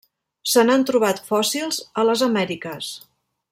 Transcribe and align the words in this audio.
Se 0.51 0.63
n'han 0.69 0.85
trobat 0.91 1.21
fòssils 1.27 1.79
a 2.01 2.07
les 2.09 2.25
Amèriques. 2.31 2.91